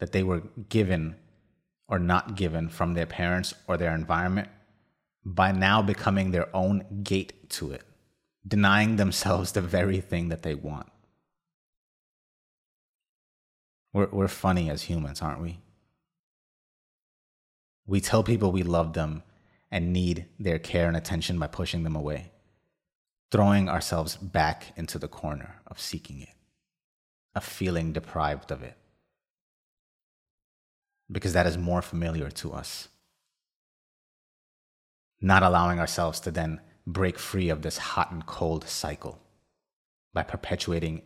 that 0.00 0.12
they 0.12 0.22
were 0.22 0.42
given 0.68 1.16
or 1.88 1.98
not 1.98 2.36
given 2.36 2.68
from 2.68 2.92
their 2.92 3.06
parents 3.06 3.54
or 3.66 3.78
their 3.78 3.94
environment 3.94 4.48
by 5.24 5.50
now 5.50 5.80
becoming 5.80 6.30
their 6.30 6.54
own 6.54 7.00
gate 7.02 7.48
to 7.50 7.72
it, 7.72 7.82
denying 8.46 8.96
themselves 8.96 9.52
the 9.52 9.62
very 9.62 10.00
thing 10.00 10.28
that 10.28 10.42
they 10.42 10.54
want. 10.54 10.90
We're, 13.94 14.08
we're 14.12 14.28
funny 14.28 14.68
as 14.68 14.82
humans, 14.82 15.22
aren't 15.22 15.42
we? 15.42 15.58
We 17.86 18.00
tell 18.00 18.22
people 18.22 18.52
we 18.52 18.62
love 18.62 18.92
them 18.92 19.22
and 19.70 19.92
need 19.92 20.26
their 20.38 20.58
care 20.58 20.86
and 20.86 20.96
attention 20.96 21.38
by 21.38 21.46
pushing 21.46 21.82
them 21.82 21.96
away, 21.96 22.30
throwing 23.30 23.68
ourselves 23.68 24.16
back 24.16 24.72
into 24.76 24.98
the 24.98 25.08
corner 25.08 25.56
of 25.66 25.80
seeking 25.80 26.20
it, 26.20 26.34
of 27.34 27.44
feeling 27.44 27.92
deprived 27.92 28.50
of 28.50 28.62
it 28.62 28.76
because 31.10 31.32
that 31.32 31.46
is 31.46 31.58
more 31.58 31.82
familiar 31.82 32.30
to 32.30 32.52
us. 32.52 32.88
Not 35.20 35.42
allowing 35.42 35.78
ourselves 35.78 36.20
to 36.20 36.30
then 36.30 36.60
break 36.86 37.18
free 37.18 37.48
of 37.48 37.62
this 37.62 37.78
hot 37.78 38.10
and 38.10 38.24
cold 38.24 38.66
cycle 38.66 39.18
by 40.14 40.22
perpetuating 40.22 41.02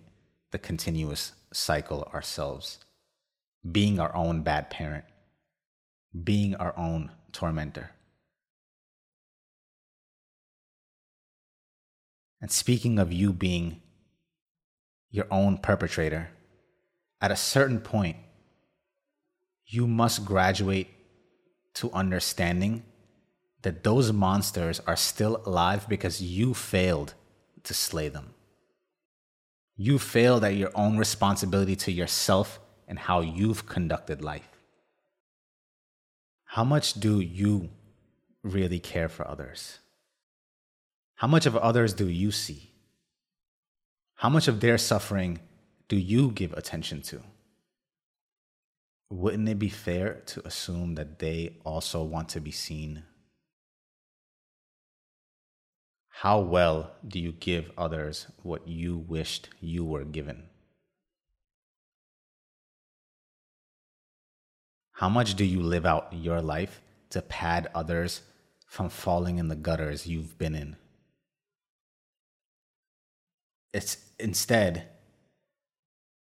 the 0.50 0.58
continuous 0.58 1.32
cycle 1.52 2.08
ourselves, 2.14 2.78
being 3.70 3.98
our 3.98 4.14
own 4.14 4.42
bad 4.42 4.70
parent, 4.70 5.04
being 6.22 6.54
our 6.56 6.76
own 6.78 7.10
tormentor. 7.32 7.90
And 12.44 12.52
speaking 12.52 12.98
of 12.98 13.10
you 13.10 13.32
being 13.32 13.80
your 15.10 15.26
own 15.30 15.56
perpetrator, 15.56 16.28
at 17.18 17.30
a 17.30 17.36
certain 17.36 17.80
point, 17.80 18.18
you 19.64 19.86
must 19.86 20.26
graduate 20.26 20.88
to 21.76 21.90
understanding 21.92 22.82
that 23.62 23.82
those 23.82 24.12
monsters 24.12 24.78
are 24.80 24.94
still 24.94 25.40
alive 25.46 25.88
because 25.88 26.20
you 26.20 26.52
failed 26.52 27.14
to 27.62 27.72
slay 27.72 28.10
them. 28.10 28.34
You 29.74 29.98
failed 29.98 30.44
at 30.44 30.54
your 30.54 30.70
own 30.74 30.98
responsibility 30.98 31.76
to 31.76 31.92
yourself 31.92 32.60
and 32.86 32.98
how 32.98 33.22
you've 33.22 33.64
conducted 33.64 34.20
life. 34.20 34.50
How 36.44 36.64
much 36.64 36.92
do 36.92 37.20
you 37.20 37.70
really 38.42 38.80
care 38.80 39.08
for 39.08 39.26
others? 39.26 39.78
How 41.16 41.28
much 41.28 41.46
of 41.46 41.56
others 41.56 41.94
do 41.94 42.08
you 42.08 42.30
see? 42.30 42.72
How 44.16 44.28
much 44.28 44.48
of 44.48 44.60
their 44.60 44.78
suffering 44.78 45.40
do 45.88 45.96
you 45.96 46.30
give 46.30 46.52
attention 46.52 47.02
to? 47.02 47.22
wouldn't 49.14 49.48
it 49.48 49.58
be 49.58 49.68
fair 49.68 50.22
to 50.26 50.46
assume 50.46 50.96
that 50.96 51.18
they 51.18 51.56
also 51.64 52.02
want 52.02 52.28
to 52.30 52.40
be 52.40 52.50
seen? 52.50 53.04
How 56.08 56.40
well 56.40 56.92
do 57.06 57.20
you 57.20 57.32
give 57.32 57.70
others 57.76 58.26
what 58.42 58.66
you 58.66 58.96
wished 58.96 59.50
you 59.60 59.84
were 59.84 60.04
given? 60.04 60.44
How 64.92 65.08
much 65.08 65.34
do 65.34 65.44
you 65.44 65.60
live 65.60 65.84
out 65.84 66.12
your 66.12 66.40
life 66.40 66.80
to 67.10 67.20
pad 67.20 67.68
others 67.74 68.22
from 68.66 68.88
falling 68.88 69.38
in 69.38 69.48
the 69.48 69.56
gutters 69.56 70.06
you've 70.06 70.38
been 70.38 70.54
in? 70.54 70.76
It's 73.74 73.98
instead, 74.18 74.88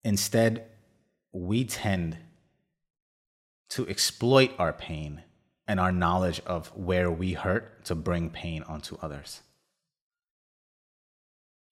instead, 0.04 0.66
we 1.32 1.64
tend 1.64 2.18
to 3.70 3.88
exploit 3.88 4.50
our 4.58 4.72
pain 4.72 5.22
and 5.68 5.78
our 5.78 5.92
knowledge 5.92 6.40
of 6.46 6.68
where 6.68 7.10
we 7.10 7.34
hurt 7.34 7.84
to 7.84 7.94
bring 7.94 8.30
pain 8.30 8.64
onto 8.64 8.96
others? 9.00 9.42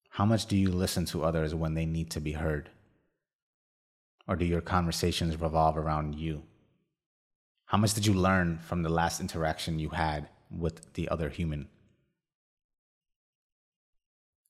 How 0.09 0.25
much 0.25 0.47
do 0.47 0.57
you 0.57 0.71
listen 0.71 1.05
to 1.07 1.23
others 1.23 1.55
when 1.55 1.75
they 1.75 1.87
need 1.87 2.11
to 2.11 2.21
be 2.21 2.33
heard? 2.33 2.71
Or 4.27 4.35
do 4.35 4.45
your 4.45 4.61
conversations 4.63 5.41
revolve 5.41 5.77
around 5.77 6.15
you? 6.17 6.43
How 7.67 7.79
much 7.79 7.95
did 7.95 8.07
you 8.07 8.15
learn 8.15 8.59
from 8.59 8.83
the 8.83 8.89
last 8.89 9.21
interaction 9.21 9.79
you 9.79 9.91
had 9.91 10.29
with 10.51 10.93
the 10.95 11.09
other 11.09 11.29
human? 11.29 11.69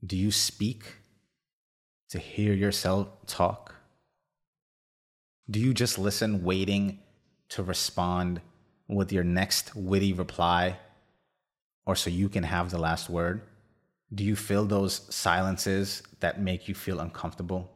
Do 0.04 0.16
you 0.16 0.30
speak 0.30 0.96
to 2.12 2.18
hear 2.18 2.52
yourself 2.52 3.08
talk? 3.26 3.74
Do 5.50 5.58
you 5.58 5.72
just 5.72 5.98
listen, 5.98 6.44
waiting 6.44 6.98
to 7.48 7.62
respond 7.62 8.42
with 8.86 9.12
your 9.12 9.24
next 9.24 9.74
witty 9.74 10.12
reply 10.12 10.76
or 11.86 11.96
so 11.96 12.10
you 12.10 12.28
can 12.28 12.44
have 12.44 12.70
the 12.70 12.76
last 12.76 13.08
word? 13.08 13.40
Do 14.14 14.24
you 14.24 14.36
feel 14.36 14.66
those 14.66 15.06
silences 15.08 16.02
that 16.20 16.38
make 16.38 16.68
you 16.68 16.74
feel 16.74 17.00
uncomfortable 17.00 17.70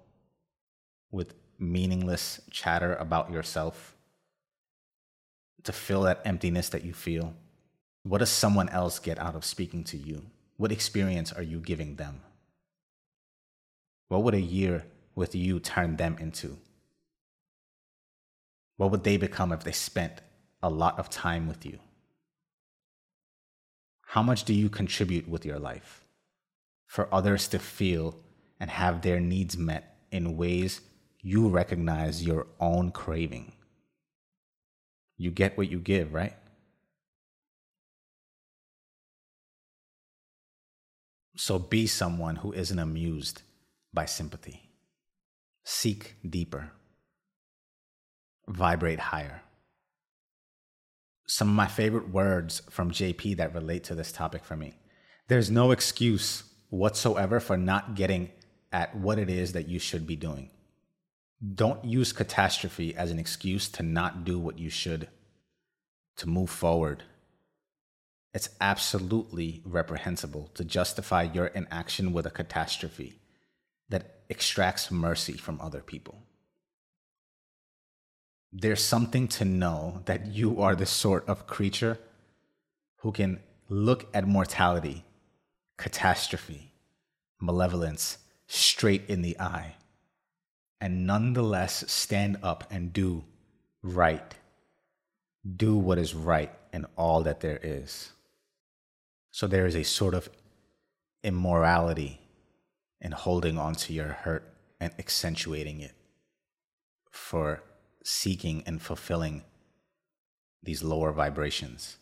with 1.11 1.33
meaningless 1.59 2.42
chatter 2.51 2.94
about 2.96 3.33
yourself? 3.33 3.96
To 5.64 5.72
fill 5.72 6.03
that 6.03 6.20
emptiness 6.27 6.68
that 6.68 6.85
you 6.85 6.92
feel? 6.92 7.33
What 8.03 8.18
does 8.18 8.29
someone 8.29 8.68
else 8.68 8.99
get 8.99 9.18
out 9.18 9.35
of 9.35 9.46
speaking 9.46 9.83
to 9.85 9.96
you? 9.96 10.27
What 10.59 10.72
experience 10.72 11.33
are 11.33 11.42
you 11.42 11.59
giving 11.59 11.96
them? 11.96 12.20
What 14.09 14.23
would 14.23 14.35
a 14.35 14.40
year 14.40 14.87
with 15.14 15.35
you 15.35 15.59
turn 15.59 15.97
them 15.97 16.16
into? 16.21 16.59
What 18.77 18.90
would 18.90 19.05
they 19.05 19.16
become 19.16 19.53
if 19.53 19.64
they 19.64 19.73
spent 19.73 20.21
a 20.62 20.71
lot 20.71 20.99
of 20.99 21.11
time 21.11 21.49
with 21.49 21.64
you? 21.64 21.79
How 24.09 24.23
much 24.23 24.45
do 24.45 24.55
you 24.55 24.69
contribute 24.69 25.29
with 25.29 25.45
your 25.45 25.59
life 25.59 26.05
for 26.87 27.12
others 27.12 27.49
to 27.49 27.59
feel 27.59 28.14
and 28.61 28.71
have 28.71 29.03
their 29.03 29.21
needs 29.21 29.57
met 29.57 29.97
in 30.11 30.37
ways 30.37 30.81
you 31.21 31.49
recognize 31.49 32.25
your 32.25 32.47
own 32.61 32.92
craving? 32.92 33.53
You 35.19 35.31
get 35.31 35.57
what 35.57 35.71
you 35.71 35.79
give, 35.79 36.12
right? 36.12 36.37
So 41.37 41.59
be 41.59 41.87
someone 41.87 42.37
who 42.37 42.53
isn't 42.53 42.79
amused 42.79 43.42
by 43.96 44.04
sympathy. 44.04 44.70
Seek 45.64 46.14
deeper 46.28 46.70
vibrate 48.48 49.00
higher. 49.00 49.42
Some 51.26 51.48
of 51.48 51.54
my 51.54 51.66
favorite 51.66 52.11
words 52.11 52.62
from 52.70 52.90
JP 52.90 53.37
that 53.38 53.54
relate 53.54 53.85
to 53.85 53.94
this 53.94 54.12
topic 54.12 54.44
for 54.44 54.56
me. 54.56 54.74
There's 55.28 55.50
no 55.50 55.72
excuse 55.72 56.44
whatsoever 56.70 57.40
for 57.40 57.56
not 57.56 57.96
getting 57.96 58.30
at 58.72 58.96
what 58.96 59.18
it 59.18 59.28
is 59.28 59.52
that 59.52 59.68
you 59.68 59.78
should 59.78 60.06
be 60.06 60.16
doing. 60.16 60.50
Don't 61.54 61.85
use 61.85 62.12
catastrophe 62.12 62.94
as 62.94 63.11
an 63.11 63.18
excuse 63.18 63.68
to 63.70 63.82
not 63.82 64.24
do 64.24 64.38
what 64.38 64.59
you 64.59 64.70
should, 64.70 65.09
to 66.16 66.28
move 66.28 66.50
forward. 66.50 67.02
It's 68.32 68.50
absolutely 68.61 69.62
reprehensible 69.64 70.50
to 70.54 70.64
justify 70.64 71.22
your 71.22 71.46
inaction 71.46 72.12
with 72.12 72.26
a 72.26 72.30
catastrophe 72.30 73.18
extracts 74.28 74.90
mercy 74.90 75.34
from 75.34 75.60
other 75.60 75.80
people 75.80 76.22
there's 78.52 78.82
something 78.82 79.28
to 79.28 79.44
know 79.44 80.02
that 80.06 80.26
you 80.26 80.62
are 80.62 80.74
the 80.74 80.86
sort 80.86 81.28
of 81.28 81.46
creature 81.46 81.98
who 82.98 83.12
can 83.12 83.40
look 83.68 84.06
at 84.14 84.26
mortality, 84.26 85.04
catastrophe, 85.76 86.72
malevolence 87.40 88.18
straight 88.46 89.02
in 89.08 89.20
the 89.22 89.38
eye 89.38 89.74
and 90.80 91.06
nonetheless 91.06 91.84
stand 91.90 92.38
up 92.42 92.64
and 92.70 92.92
do 92.92 93.24
right. 93.82 94.34
Do 95.56 95.76
what 95.76 95.98
is 95.98 96.14
right 96.14 96.52
in 96.72 96.86
all 96.96 97.22
that 97.22 97.40
there 97.40 97.60
is. 97.62 98.12
So 99.30 99.46
there 99.46 99.66
is 99.66 99.74
a 99.74 99.84
sort 99.84 100.14
of 100.14 100.30
immorality 101.22 102.20
in 103.00 103.12
holding 103.12 103.59
on 103.59 103.74
to 103.74 103.92
your 103.92 104.09
hurt 104.09 104.54
and 104.80 104.92
accentuating 104.98 105.80
it 105.80 105.92
for 107.11 107.62
seeking 108.04 108.62
and 108.66 108.80
fulfilling 108.80 109.42
these 110.62 110.82
lower 110.82 111.12
vibrations. 111.12 111.96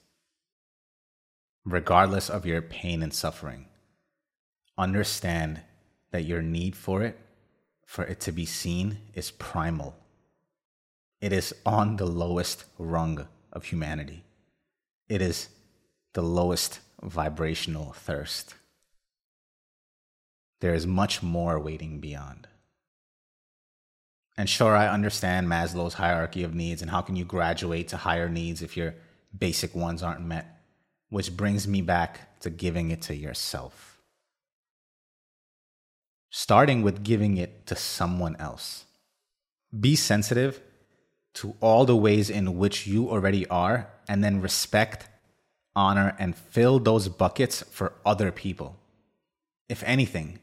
Regardless 1.65 2.29
of 2.29 2.45
your 2.45 2.61
pain 2.61 3.03
and 3.03 3.13
suffering, 3.13 3.67
understand 4.77 5.61
that 6.11 6.25
your 6.25 6.43
need 6.43 6.77
for 6.77 7.03
it, 7.03 7.19
for 7.87 8.05
it 8.05 8.21
to 8.21 8.33
be 8.33 8.45
seen, 8.45 8.99
is 9.15 9.31
primal. 9.31 9.97
It 11.21 11.33
is 11.33 11.55
on 11.65 11.97
the 11.97 12.07
lowest 12.07 12.65
rung 12.79 13.27
of 13.53 13.65
humanity. 13.65 14.25
It 15.09 15.23
is 15.23 15.49
the 16.13 16.23
lowest 16.23 16.81
vibrational 17.03 17.93
thirst. 17.93 18.55
There 20.61 20.75
is 20.75 20.87
much 20.87 21.23
more 21.23 21.59
waiting 21.59 22.01
beyond. 22.01 22.49
And 24.37 24.49
sure, 24.49 24.75
I 24.75 24.89
understand 24.89 25.49
Maslow's 25.49 25.95
hierarchy 25.95 26.43
of 26.43 26.55
needs 26.55 26.83
and 26.83 26.91
how 26.91 27.01
can 27.03 27.17
you 27.17 27.25
graduate 27.25 27.89
to 27.89 27.97
higher 27.97 28.29
needs 28.29 28.63
if 28.63 28.77
your 28.77 28.95
basic 29.37 29.75
ones 29.75 30.03
aren't 30.03 30.25
met, 30.25 30.61
which 31.09 31.37
brings 31.37 31.69
me 31.69 31.83
back 31.83 32.41
to 32.41 32.51
giving 32.51 32.91
it 32.91 33.03
to 33.03 33.15
yourself. 33.15 33.99
Starting 36.31 36.83
with 36.83 37.05
giving 37.05 37.37
it 37.37 37.67
to 37.67 37.77
someone 37.77 38.35
else. 38.37 38.85
Be 39.79 39.95
sensitive 39.95 40.61
to 41.35 41.55
all 41.61 41.85
the 41.85 41.97
ways 41.97 42.31
in 42.31 42.59
which 42.59 42.87
you 42.87 43.11
already 43.11 43.47
are, 43.49 43.89
and 44.09 44.23
then 44.23 44.41
respect, 44.41 45.09
honor, 45.75 46.17
and 46.19 46.37
fill 46.37 46.79
those 46.79 47.09
buckets 47.09 47.63
for 47.63 47.93
other 48.05 48.31
people. 48.31 48.77
If 49.69 49.83
anything, 49.85 50.39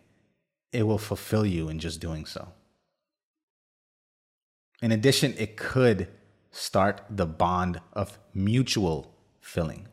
it 0.71 0.83
will 0.83 0.97
fulfill 0.97 1.45
you 1.45 1.69
in 1.69 1.79
just 1.79 1.99
doing 1.99 2.25
so. 2.25 2.49
In 4.81 4.91
addition, 4.91 5.35
it 5.37 5.57
could 5.57 6.07
start 6.51 7.01
the 7.09 7.25
bond 7.25 7.81
of 7.93 8.17
mutual 8.33 9.13
filling. 9.39 9.87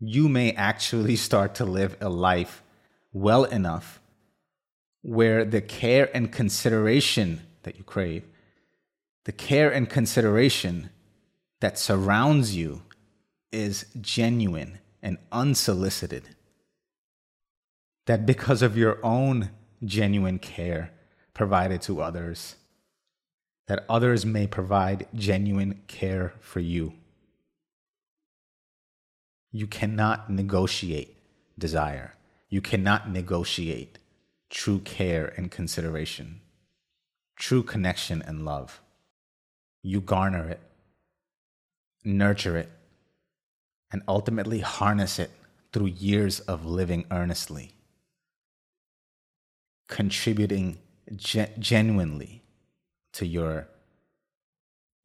You 0.00 0.28
may 0.28 0.52
actually 0.52 1.16
start 1.28 1.54
to 1.56 1.64
live 1.64 1.96
a 2.00 2.08
life 2.08 2.62
well 3.12 3.44
enough 3.44 4.00
where 5.02 5.44
the 5.44 5.60
care 5.60 6.08
and 6.14 6.32
consideration 6.32 7.42
that 7.64 7.76
you 7.76 7.84
crave, 7.84 8.24
the 9.24 9.32
care 9.32 9.70
and 9.70 9.88
consideration 9.88 10.90
that 11.60 11.78
surrounds 11.78 12.56
you 12.56 12.82
is 13.52 13.86
genuine 14.00 14.78
and 15.02 15.18
unsolicited. 15.30 16.30
That 18.06 18.26
because 18.26 18.62
of 18.62 18.76
your 18.76 18.98
own 19.04 19.50
genuine 19.84 20.38
care 20.38 20.90
provided 21.34 21.82
to 21.82 22.02
others, 22.02 22.56
that 23.68 23.84
others 23.88 24.26
may 24.26 24.46
provide 24.46 25.06
genuine 25.14 25.82
care 25.86 26.34
for 26.40 26.60
you. 26.60 26.94
You 29.52 29.66
cannot 29.66 30.30
negotiate 30.30 31.16
desire. 31.58 32.14
You 32.48 32.60
cannot 32.60 33.10
negotiate 33.10 33.98
true 34.50 34.80
care 34.80 35.32
and 35.36 35.50
consideration, 35.50 36.40
true 37.36 37.62
connection 37.62 38.22
and 38.22 38.44
love. 38.44 38.80
You 39.82 40.00
garner 40.00 40.48
it, 40.48 40.60
nurture 42.04 42.56
it, 42.56 42.70
and 43.90 44.02
ultimately 44.08 44.60
harness 44.60 45.18
it 45.18 45.30
through 45.72 45.86
years 45.86 46.40
of 46.40 46.66
living 46.66 47.04
earnestly, 47.10 47.72
contributing 49.92 50.78
ge- 51.16 51.54
genuinely 51.58 52.42
to 53.12 53.26
your 53.26 53.68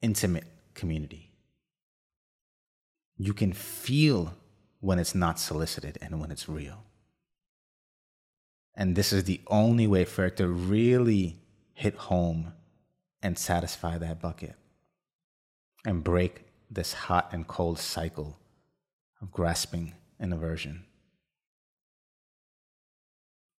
intimate 0.00 0.46
community. 0.72 1.30
You 3.18 3.34
can 3.34 3.52
feel 3.52 4.34
when 4.80 4.98
it's 4.98 5.14
not 5.14 5.38
solicited 5.38 5.98
and 6.00 6.18
when 6.20 6.30
it's 6.30 6.48
real. 6.48 6.84
And 8.74 8.96
this 8.96 9.12
is 9.12 9.24
the 9.24 9.42
only 9.48 9.86
way 9.86 10.06
for 10.06 10.24
it 10.24 10.38
to 10.38 10.48
really 10.48 11.36
hit 11.74 11.94
home 11.94 12.54
and 13.22 13.36
satisfy 13.36 13.98
that 13.98 14.22
bucket 14.22 14.54
and 15.84 16.02
break 16.02 16.46
this 16.70 16.94
hot 16.94 17.28
and 17.32 17.46
cold 17.46 17.78
cycle 17.78 18.38
of 19.20 19.32
grasping 19.32 19.92
and 20.18 20.32
aversion 20.32 20.86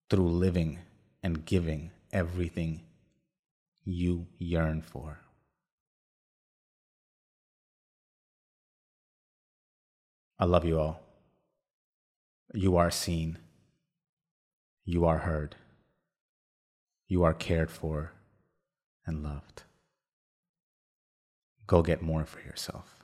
through 0.09 0.27
living 0.27 0.79
and 1.21 1.45
giving 1.45 1.91
everything 2.11 2.81
you 3.85 4.27
yearn 4.37 4.81
for. 4.81 5.19
I 10.39 10.45
love 10.45 10.63
you 10.63 10.79
all. 10.79 11.01
You 12.53 12.77
are 12.77 12.89
seen. 12.89 13.37
You 14.85 15.05
are 15.05 15.19
heard. 15.19 15.55
You 17.07 17.23
are 17.23 17.33
cared 17.33 17.69
for 17.69 18.13
and 19.05 19.23
loved. 19.23 19.63
Go 21.67 21.81
get 21.81 22.01
more 22.01 22.25
for 22.25 22.39
yourself. 22.41 22.98